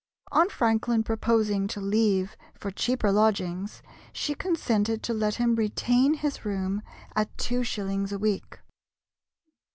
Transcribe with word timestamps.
On 0.31 0.49
Franklin 0.49 1.03
proposing 1.03 1.67
to 1.67 1.79
leave 1.79 2.35
for 2.55 2.71
cheaper 2.71 3.11
lodgings, 3.11 3.83
she 4.11 4.33
consented 4.33 5.03
to 5.03 5.13
let 5.13 5.35
him 5.35 5.53
retain 5.55 6.15
his 6.15 6.43
room 6.43 6.81
at 7.15 7.37
two 7.37 7.61
shillings 7.63 8.11
a 8.11 8.17
week. 8.17 8.57